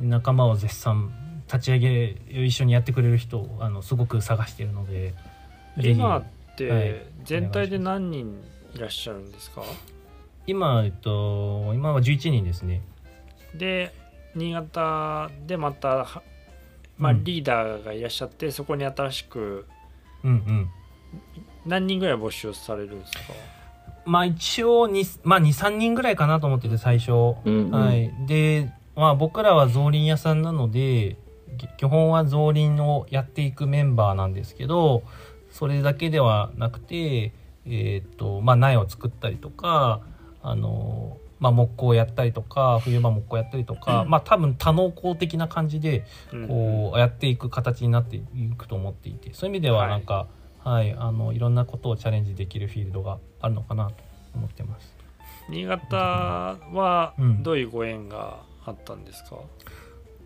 [0.00, 1.12] 仲間を絶賛
[1.46, 5.14] 立ち上げ一緒にやってくれる人をあのすごく探しているので
[5.76, 6.56] 今っはい。
[6.56, 8.42] て全体で何人
[8.74, 9.62] いらっしゃるんですか、
[10.46, 12.80] 今、えっと、今は11人ですね。
[13.54, 13.92] で
[14.34, 16.22] 新潟でまたは
[16.98, 17.24] まあ、うん。
[17.24, 19.66] リーダーがいらっしゃってそこに新しく
[20.24, 20.70] うんうん。
[21.64, 23.18] 何人ぐらい募集されるんですか？
[24.04, 27.70] まあ一応に、まあ、23人ぐらいかなと思ってて最初、うんうん。
[27.70, 31.16] はい、で、まあ、僕らは造林屋さんなので
[31.56, 35.02] ぎ基本は造林をやっていくメンバーなんですけど
[35.50, 37.32] それだけではなくて、
[37.66, 40.00] えーとまあ、苗を作ったりとか
[40.42, 46.48] あの、まあ、木工やったりとか冬場木工やったりとか、まあ多分多能工的な感じでうん。
[46.48, 48.22] こうやっていく形になってい
[48.56, 50.28] くと思っていてそういう意味ではなんか、
[50.64, 53.94] はいあのいろんなことをチャレンジできるフィールドがあるのかなと
[54.34, 54.96] 思ってます。
[55.48, 59.38] 新潟はうんどういうご縁があったんですか、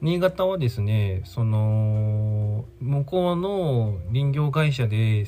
[0.01, 5.27] 新潟はですねその向こうの林業会社で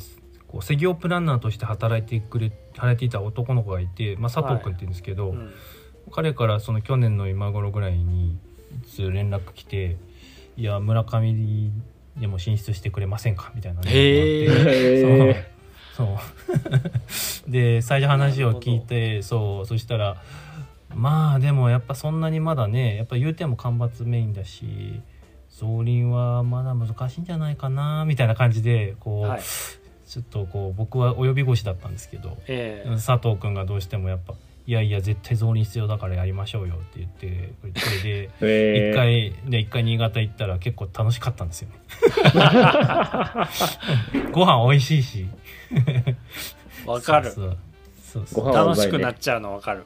[0.52, 5.52] こう施業プランナーとして働いてくれ働いていた男の子がいて、まあ、佐藤君って言うんですけど、うん。
[6.10, 9.96] 彼からその去年の今頃ぐらいにいつ連絡来て
[10.58, 11.34] 「いや村上
[12.18, 15.36] でも進出してくれませんか?」みたいな連絡があってへへ
[15.94, 16.06] そう。
[16.06, 16.18] そ
[17.48, 17.48] う。
[17.50, 19.66] で最初話を聞いてそう。
[19.66, 20.22] そしたら
[20.94, 25.00] まあでもやっぱそんなにまだねやっぱ言うても干ばつメインだし
[25.48, 29.40] 造林はまだ難しいんじゃないかなみたいな感じでこう、はい
[30.12, 32.90] ちょっとこう僕はお呼び腰だったんですけどええ。
[32.96, 34.34] 佐藤君がどうしてもやっぱ
[34.68, 38.90] 「いやいや絶対造林必要だからやりましょうよ」って言ってそれで え。
[38.90, 41.76] 一回で一回新潟行ったら結構楽しかったんですよね。
[44.32, 45.26] ご飯美味しいし。
[46.84, 47.30] わかる。
[47.30, 47.56] そう
[48.02, 48.26] そう。
[48.26, 49.84] そうご飯はう楽しくなっちゃうのわかる。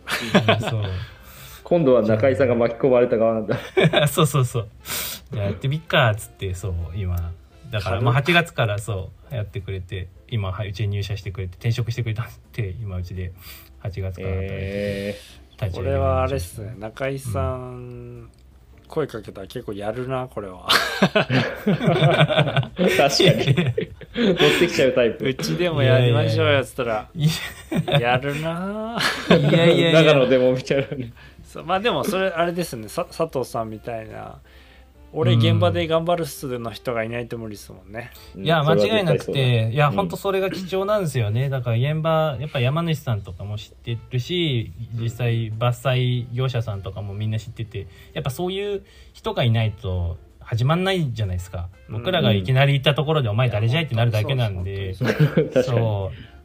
[0.68, 0.82] そう。
[1.62, 3.56] 今度は中井さんが巻き込まれた側なんだ。
[4.10, 4.68] そうそうそう。
[5.30, 7.32] じゃあやってみっかっつってそう今
[7.70, 13.32] だからまあ8月からそうやってくれて今はいうちに入社してくれて転職してくれたんで今うちで
[13.82, 15.20] 8月から働いてえ
[15.60, 16.74] 立ち上げるこれはあれっすね。
[16.78, 18.30] 中井さん、
[18.88, 20.68] 声かけたら結構やるなこれは。
[21.00, 21.16] ー、
[22.96, 23.76] 確かに。
[24.16, 25.26] 持ってきちゃうタイプ。
[25.26, 27.28] うちでもやりましょうよっつったらい
[28.00, 28.98] やるな。
[29.30, 30.02] やいやいやいや。
[30.02, 31.12] 長野でもみたいなね。
[31.44, 32.88] そうまあでもそれあれですね。
[32.88, 34.38] さ佐藤さんみたいな
[35.12, 41.48] 俺現場で頑張るっすの人がいないと無理ですもんね、いや間違いなくていや本当そそれが貴重なんですよね。
[41.48, 45.56] だから現場やっぱ山主さんとかも知ってるし実際伐
[45.88, 51.68] 採業者さんとかもみんな知っててやっぱそういう人がいないと始まんないじゃないですか。
[51.88, 54.94] 僕らがいきなり行ったところで「お前誰じゃい?」ってなるだけなんで。
[54.94, 55.64] そうそう確かに。
[55.64, 56.35] そう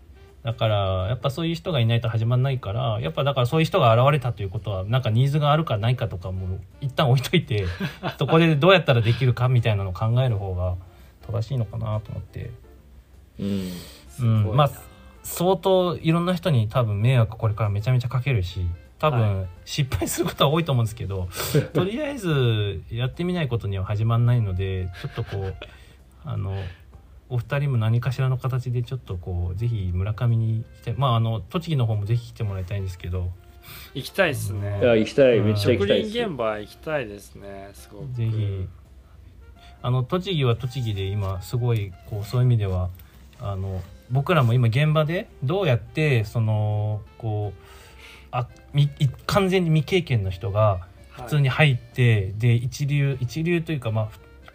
[0.43, 7.65] だからやっぱそういう人がいないと始まんないからやっぱだからそういう人が現れたということはなんかニーズがあるかないかとかも一旦置いといて
[8.17, 10.75] そこでどうやったらできるかみたいなのを考える方が
[11.27, 12.51] 正しいのかなと思って。
[13.39, 13.71] うん。
[14.21, 14.71] うんまあ
[15.23, 18.65] 相当いろんな人に多分迷惑これからめちゃめちゃかけるし
[18.99, 21.27] 多は分失敗することは多いと思うんですけど、
[21.73, 25.56] とりあえずやってみないことには始まんないのでちょっとこう
[26.23, 26.56] あの
[27.32, 33.32] お二人も何かしらの形でちょっとこうぜひ村上に来てまああの栃木の方もぜひ来てもらいたいんですけど。
[33.94, 34.80] 行きたいっすね。
[34.82, 35.38] いや、行きたい。
[35.38, 36.12] うんめっちゃ行植きたいです。
[36.12, 38.13] 林現場行きたいですねすごく。
[38.13, 38.67] ぜひ。
[39.82, 42.89] あの栃木は栃木で今すごいこうそういう意味では
[43.39, 47.63] あの僕らも今現場でどうやってそのこう
[48.32, 54.10] あみい完全に未経験の人が普通に入って、で一流一流というかまあ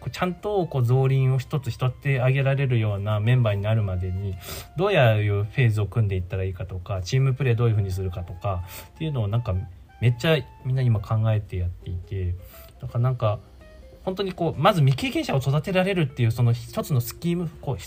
[0.09, 4.35] ちゃんとこう増輪を一つ一つ上げられるようなメンバーになるまでに
[4.77, 8.63] どういうフェーズを組んでいったらいいかとかチームプレーどういうふうにするかとか
[8.95, 9.55] っていうのをなんか
[10.01, 12.35] めっちゃみんな今考えてやっていて
[12.81, 13.39] だからなんか
[14.03, 17.77] 本当にこうまず未経験者を育てられるっていうその一つのスキームこう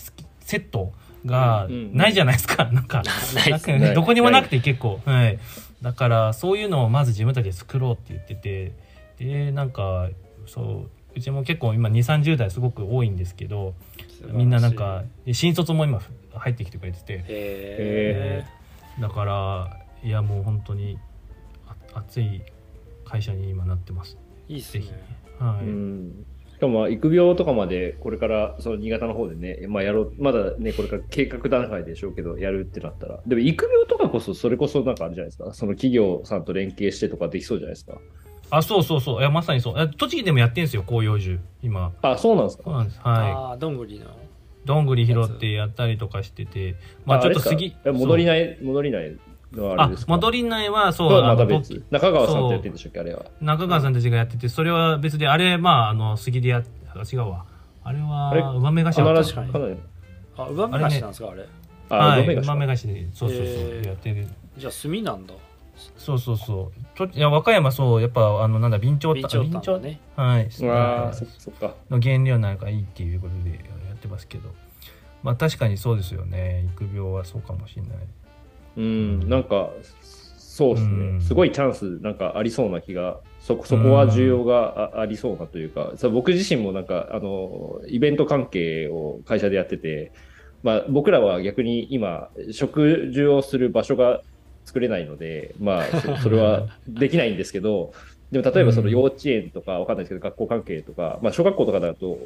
[0.45, 0.93] セット
[1.25, 3.67] がうんうんないじゃないですか、 なんかないっす。
[3.67, 5.39] ねなんかどこにもなくて結構、はい、
[5.81, 8.71] だからそういうのをまず自分たちで作ろうって言ってて
[9.17, 10.09] でなんか
[10.47, 13.73] そううちも結構今2 3 0代すごく多いんですけど
[14.27, 16.01] みんななんか新卒も今
[16.33, 17.13] 入ってきてくれてて。
[17.13, 18.45] へへえ
[18.99, 20.97] だからいやもう本当に
[21.67, 22.41] あ熱い
[23.05, 24.17] 会社に今なってます。
[24.47, 24.83] いいっすね。
[24.83, 24.89] ぜ
[25.39, 25.43] ひ。
[25.43, 26.25] はい、うん。
[26.53, 33.19] しかもまあ育苗とかまでこれからその新潟の方でね、まあ、やろうまだねこれから計画段階でしょうけどやるってなったら。
[33.25, 35.53] でも育苗とかこそそれこそなんかあるじゃないですか。
[35.53, 37.99] その企業さんと連携してとかできそうじゃないですか
[38.51, 39.19] あそうそうそう。
[39.19, 39.89] いやまさにそう。
[39.97, 41.39] 栃木でもやってんですよ広葉樹。
[41.63, 41.91] 今。
[42.01, 42.63] あそうなんですか？
[42.65, 42.99] そうなんです。
[43.01, 43.31] はい。
[43.31, 44.05] ああどんぐりの。
[44.65, 46.75] どんぐり拾ってやったりとかしてて。
[47.05, 49.17] まあちょっと杉え戻りそうない戻りない
[49.57, 50.11] ああれですか？
[50.11, 51.83] 戻りないはそうまたあの別。
[51.89, 53.25] 中川さんとやってるんでしたっけあれは？
[53.41, 56.63] 中川さんたちがやっててそれは別であれまああの杉でやっ
[57.11, 57.45] 違うわ。
[57.83, 59.77] あれあれは馬目必頭ず確かにかなり。
[60.37, 61.47] あ上目菓子なんですかあれ？
[61.89, 64.27] あ、はいごめんなさい馬目頭でそうそうそう、やってる。
[64.57, 65.33] じゃあ炭なんだ
[65.97, 66.97] そうそうそう。
[66.97, 69.99] といや和歌山そうやっぱあのなんだ備長備長炭炭だね。
[70.15, 71.75] はい、そっかそっか。
[71.89, 74.49] の原料なんかいいっていうことでやってますけど。
[75.23, 76.65] まあ確かにそうですよね。
[76.75, 77.91] 育苗はそうかもしれない。
[78.77, 79.69] うんなんか
[80.37, 81.21] そうですね、うん。
[81.21, 85.93] すごいチャンスなんかありそうな気がそこそこは需要があありそうなというか。
[85.95, 90.11] そう僕自身もなんかあのイベント関係を会社でやってて、
[90.63, 94.21] まあ、僕らは逆に今食事をする場所が
[94.65, 97.93] 作れないので、まあ、そそれは できないんですけど
[98.31, 102.19] でも例えばその幼稚園とかわかんないですけど学校関係とか、まあ、小学校とかだと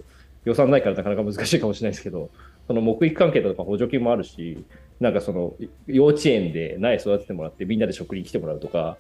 [0.46, 2.30] 予算ないからなかなか難しいかもしれないですけど
[2.68, 4.64] その木育関係とか補助金もあるし
[5.00, 5.56] なんかその
[5.88, 8.98] 幼稚園で苗育ててもらってみんなで食に来てもらうとか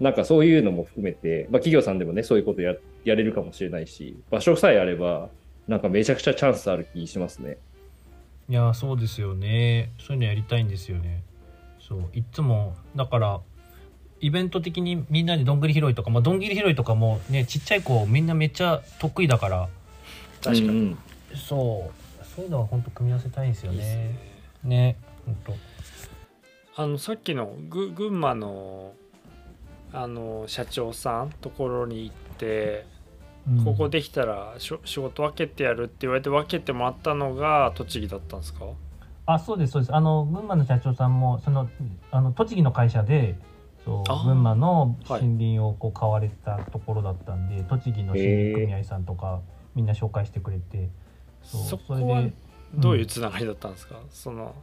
[0.00, 2.74] なんかそういうのも含めて、まあ、企業さんでもねそういうことや
[3.04, 5.28] やれるかもしれないし場所さえあれば
[5.68, 7.56] なんかめちゃくちゃチャンスある気しますね。
[8.50, 9.92] いやーそうですよね。
[9.98, 11.22] そういうのやりたいんですよね
[12.00, 13.40] そういっつもだから
[14.20, 19.68] イベント的にみんなでどんぐり拾いとか、まあ、どんぐり拾いとかもねちっちゃい子みんなめっちゃ得意だから。
[20.42, 20.76] 確かに、うん。
[20.76, 20.98] うん
[21.36, 22.24] そう。
[22.24, 23.96] そういうのは本当組み合わせたいんですよいいっすね。
[24.64, 26.82] ねね本当。
[26.82, 28.92] あのさっきのぐ群馬の
[29.92, 32.86] あの社長さんところに行って、
[33.64, 38.64] ここできたらしょ仕事分けてやるって言われて分けてもらったのが栃木だったんですか？
[39.26, 39.94] あそうですそうです。
[39.94, 41.68] あの群馬の社長さんもその
[42.10, 43.38] あの栃木の会社で
[43.84, 45.22] そう群馬のはい。
[45.22, 49.40] 森林をこう買われたところだったんで、栃木の森林組合さんとか
[49.74, 50.88] みんな紹介してくれて
[51.42, 52.22] そうそこれでは
[52.74, 54.54] どういうつながりだったんですか、その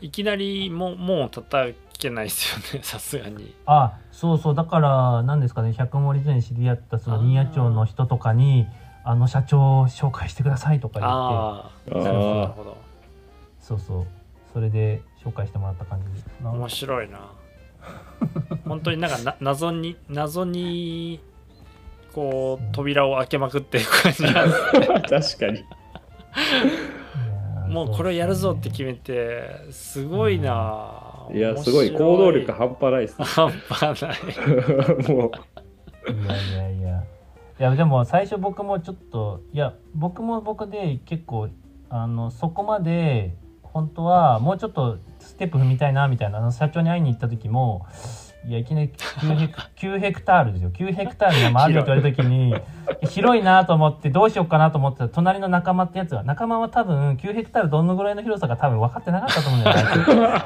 [0.00, 3.54] いきなりも門を叩けないですよね さすがに。
[3.66, 4.54] あそうそう。
[4.54, 8.66] だから何ですかね百森時代に知り合ったその新谷町の人とかに
[9.04, 11.98] あの社長を紹介してくださいとか言って。
[11.98, 12.89] ああなるほどなるほど
[13.60, 14.06] そうそう。
[14.52, 16.22] それで紹介してもらった感じ。
[16.22, 17.30] ですな面白いな。
[18.66, 21.20] 本当になんかな謎に謎に
[22.12, 24.54] こう扉を開けまくっていく感じなんで
[25.18, 25.38] す。
[25.38, 25.64] 確かに。
[27.72, 31.28] もうこれをやるぞって決めてすごいな。
[31.32, 31.92] いや、すごい。
[31.92, 33.24] 行動力半端ないですね。
[33.24, 34.16] 半端ない。
[35.08, 35.30] も
[36.08, 37.04] いやいやいや。
[37.60, 41.50] いやでも最初僕もちょっといや僕も僕で結構
[41.90, 43.36] あのそこまで
[43.72, 47.86] 本当はもうちょっとステップ踏みたいなみたいなあの社長に会いに行った時も
[48.46, 50.70] いやいきなり9ヘク 9ヘクタールですよ。
[50.70, 52.54] 9ヘクタールの山あるよって言われた時に
[53.10, 60.42] 広いなと思ってどうしようかなと思ってたら隣の仲間ってやつは仲間は多分9ヘクタールどのぐらいの広さか多分分かってなかったと思うんだよね。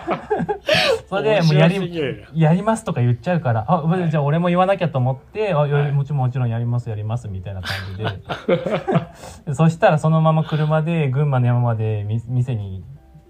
[1.09, 5.93] それでもうやりやりますとか言っちゃうから、あ、うじゃあ俺も言わなきゃと思って、あ、はい。
[5.93, 9.55] もちろんもちろんやりますやりますみたいな感じで。
[9.55, 12.83] そしたらそのまま車で群馬の山までみ店に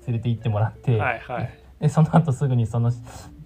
[0.06, 2.92] 連れて行ってもらって、はいはいでその後すぐにその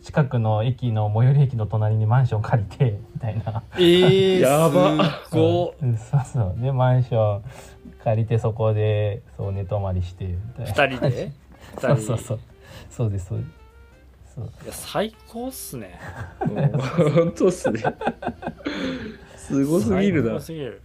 [0.03, 3.63] 近くの駅の最寄り駅の隣にマンション借りて、みたいな。
[3.75, 6.63] えー、 やばすごうんそうそう。
[6.63, 7.43] で、マンション
[8.05, 10.97] 借りてそこで、そう寝泊まりして、みたいな。
[10.97, 11.33] 二人で？
[11.81, 12.41] そうそうそう。
[12.91, 13.59] そうです、そうです。
[14.65, 15.99] いや最高っすね
[16.39, 17.83] 本当っすね。
[19.37, 20.41] すごすぎるな最高。
[20.41, 20.83] すぎる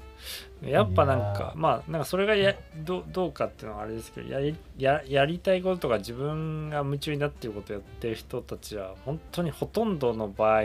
[0.64, 10.62] やっぱなんかまあなんかそれがやどどうかっていうのはあれですけどやりややりたいこととか自分が夢中になってることやってる人たちは本当にほとんどの場合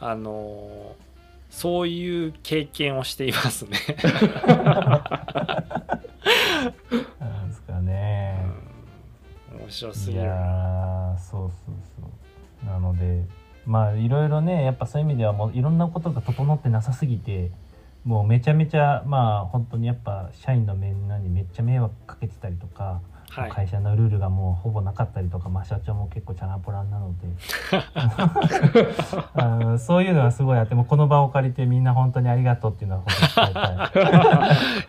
[0.00, 0.96] あの
[1.50, 3.78] そういう経験をしていますね。
[7.20, 8.44] なんですかね。
[9.52, 10.30] うん面白すいぎるな。
[10.30, 12.08] やーそうそうそ
[12.64, 13.24] うなので
[13.64, 17.50] まあいろいろねやっぱそういう意味ではもういろんなことが整ってなさすぎて
[18.06, 23.50] もうめちゃめちゃまあ本当にやっぱ社員のみんなにめっちゃ迷惑かけてたりとか、はい。
[23.50, 27.26] 会社のルールがもうほぼなかったりとか、まあ、社長も結構チャランポランなので。
[29.78, 33.62] そういうのはすごいあってもうこの場を借りてみんな本当にありがとうっていうのは本当に伝
[34.10, 34.22] え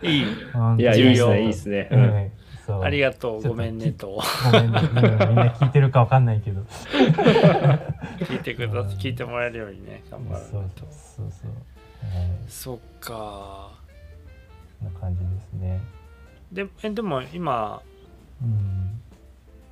[0.04, 0.14] たい。
[0.16, 0.26] いい。
[0.54, 0.84] 本当に。
[0.84, 1.90] いや、いい重要ですね、いいですね。
[1.92, 2.00] うん。
[2.00, 2.32] うん。
[2.66, 2.84] そう。
[2.84, 4.22] ありがとう、ごめんねと。
[4.46, 6.62] ごめんね、うんみんな聞いてるかわかんないけど。
[8.22, 10.64] 聞いてくだうん聞いてもらえるようにね、頑張らそう。
[10.78, 11.77] そうそうはい
[12.48, 13.72] そっか。
[14.80, 15.80] そんな感じですね。
[16.52, 17.82] でえでも今、
[18.42, 19.02] うん。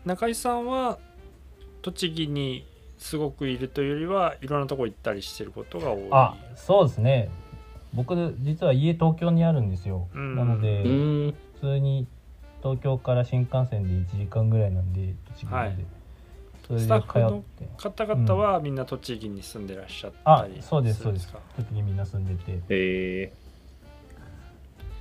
[0.05, 0.99] 中井さんは
[1.81, 2.65] 栃木に
[2.97, 6.07] すごくいるというよりはいろんなとこ行ったりしてることが多い。
[6.11, 7.29] あそうですね。
[7.93, 10.35] 僕実は家東京にあるんですよ、うん。
[10.35, 11.35] なので、うん。
[11.55, 12.07] 普通に
[12.61, 15.85] 東京から新幹線で1時間ぐらいなんで栃木まで、はい
[16.67, 17.43] スタッ通フの
[17.77, 21.31] 方々はみんな栃木に住んでらっしゃったありそうですそうです。
[21.57, 22.59] 栃木みんな住んでて。
[22.69, 23.33] え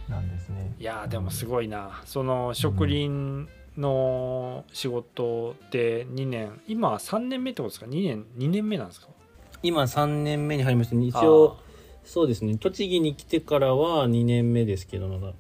[0.09, 0.75] なんですね。
[0.79, 2.03] いやーでもすごいな。
[2.05, 3.09] その植林
[3.79, 6.61] の仕事で2年。
[6.67, 9.09] 今は3年目ってことですか？2年2年目なんですか？
[9.62, 11.07] 今3年目に入りましたね。
[11.07, 11.57] 一あ応
[12.05, 12.59] そうですね。
[12.59, 15.33] 栃木に来てからは2年目ですけどまだ、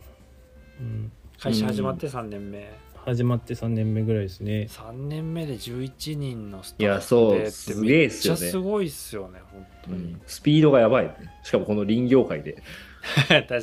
[0.80, 2.72] うん、ー会社始まって3年目、
[3.04, 4.66] 始まって3年目ぐらいですね。
[4.70, 8.40] 3年目で11人のスタいやッそうフでってすげえめっっすよね。
[8.40, 10.22] ちゃすごいっすよね本当に、うん。
[10.26, 11.14] スピードがやばい。
[11.42, 12.62] しかもこの林業界で。
[13.28, 13.58] 確か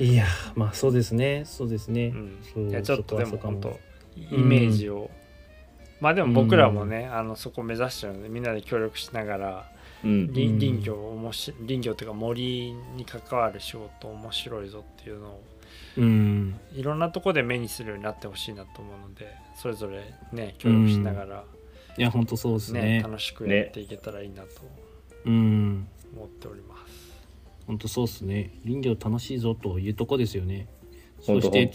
[0.00, 0.26] に、 いや
[0.56, 1.44] まあそうですね。
[1.44, 2.12] そうですね、
[2.56, 2.70] うん。
[2.70, 3.78] いやちょっとでも本当
[4.16, 5.08] イメージを、
[6.00, 9.70] まあでも僕らもね、あのそこ目指してるのでみんなで協力しながら
[10.04, 10.32] うん。
[10.34, 15.42] 林うん林業おもし林業というか森に関わる仕事面白いぞっていうのを
[15.96, 16.58] うん。
[16.74, 21.44] いろんなとこで目にするようになってほしいなと思うのでそれぞれね協力しながら、
[21.96, 22.80] いや本当そうですね。
[22.80, 24.48] ね楽しくやっていけたらいいなと
[25.26, 25.88] うん。
[26.16, 27.14] 思っております。
[27.66, 28.50] 本当そうですね。
[28.64, 30.68] 林業楽しいぞというとこですよね。
[31.20, 31.72] そして。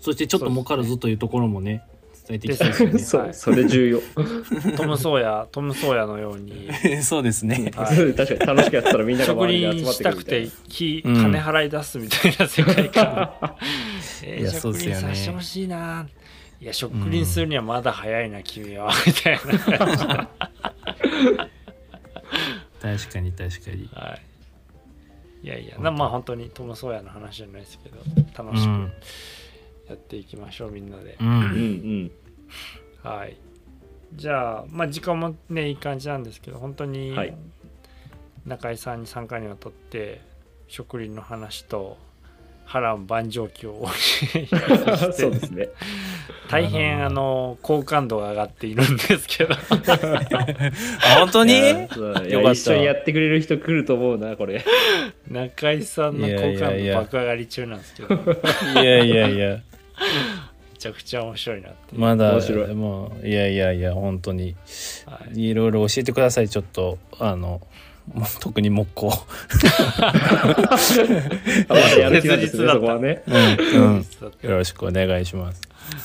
[0.00, 1.82] そしてちょっと儲かるぞというところもね
[2.28, 3.28] 伝えていきたいでですよね。
[3.28, 3.34] はい。
[3.34, 4.00] そう、それ重要。
[4.76, 6.68] トム・ソーヤトム・ソーヤのように。
[7.02, 7.72] そうですね。
[7.74, 8.14] はい。
[8.14, 11.14] 確かに楽しくやってたらみんなが植周りに集まってくるみたいてきうん。
[11.16, 13.30] 金払い出すみたいな世界観、
[14.22, 15.14] えーいやそう植ですよね。
[15.14, 16.06] 林させてほしいな。
[16.60, 18.92] いや植林するにはまだ早いな、君は。
[19.06, 19.40] みたいな
[22.80, 23.88] 確かに確かに。
[23.92, 24.18] は
[25.42, 27.96] い、いやいやなまあ本当にトム・ソーヤの話じゃないですけど
[28.44, 28.68] 楽しく。
[28.68, 28.92] うん
[29.88, 32.10] やっていきましょうみんなで、ううんん。
[33.02, 33.36] はい。
[34.14, 37.34] じゃあまあ時間もねいい感じなんですけど本当にはい。
[38.46, 40.20] 中井さんに3回にわたって
[40.68, 41.98] 植林の話と
[42.64, 43.86] 波乱万丈期を
[44.32, 45.12] 教えてうん。
[45.12, 45.68] そうですね。
[46.50, 49.54] 大変あの好感度が上がっているんですけど。
[51.04, 51.58] あ本当に？
[51.58, 52.50] よかった。
[52.52, 54.64] 一緒にやってくれる人来ると思うな、これ。
[55.30, 58.16] 中井さんの好感度爆上がり中なんですけど。
[58.74, 59.60] めいやいやいや
[60.78, 62.74] ちゃくちゃ面白いなっていう、まだ面白い。
[62.74, 64.56] もういやいやいや本当に。
[65.06, 65.48] はい。
[65.48, 66.48] いろいろ教えてください。
[66.48, 67.60] ちょっとあの
[68.14, 69.12] もう 特に木工。
[70.00, 70.14] あ
[71.68, 73.22] まだやる気なんですね、切実だったそこはね。
[73.26, 74.06] うん、うん、
[74.42, 75.60] よろしくお願いします。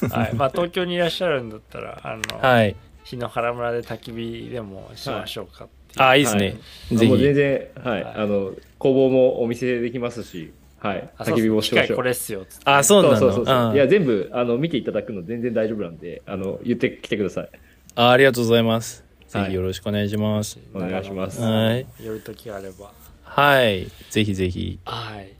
[0.10, 0.34] はい。
[0.34, 2.76] まあ、東京にいらっしゃるんだったらあの、はい。
[3.04, 6.58] 日野原村で焚き火でもしましょうかっていう、あいいですね、
[6.92, 8.14] ぜもう全ひ然、はい、はい。
[8.16, 10.54] あの、工房もお店できますし、
[10.84, 12.10] はい、あ焚き火もしましょう。
[12.10, 12.64] っすよっつって。
[12.70, 13.72] あそうなのそうそうそうう。
[13.72, 13.74] ん。
[13.74, 17.50] いや、全部、あの、見ていただくの全然大丈夫なんで、あの、言ってきてください。
[17.96, 19.06] あありがとうございます。
[19.30, 19.50] ぜはい。
[19.52, 20.60] ひよろしくお願いします。
[20.74, 21.42] お願いします。
[21.42, 21.86] はい。
[22.04, 22.92] 寄る時があれば。
[23.24, 23.88] はい。
[24.10, 24.78] ぜひぜひ。
[24.84, 25.32] はい。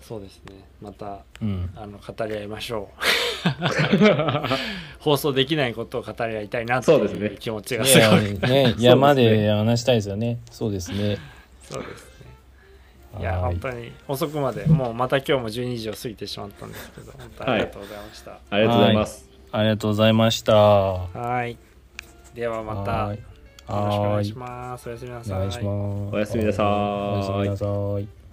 [0.00, 0.64] そうですね。
[0.80, 1.70] またうん。
[1.74, 3.04] あの語り合いましょう。
[5.00, 7.26] 放送できないことを語り合いたいなってそうですね。
[7.26, 8.50] いう気持ちがすごい。
[8.50, 10.38] ね 山で話したいですよね。
[10.50, 11.18] そうですね。
[11.68, 12.04] そうです。
[12.08, 12.13] ね
[13.18, 13.54] いやはい。
[13.54, 18.38] 本当に遅くまでもうまた今日も12時を過ぎてしまったんですけど本当ありがとうございました。
[18.50, 19.30] ありがとうございます。
[19.52, 20.54] ありがとうございました。
[20.54, 21.58] はい。
[22.34, 23.18] ではまたはい。
[23.18, 23.22] よ
[23.68, 24.88] ろしくお願いしはます。
[24.88, 25.46] おやすみなおさ願い
[26.12, 27.48] おやすみなさーい。
[27.48, 28.23] おやすみなさい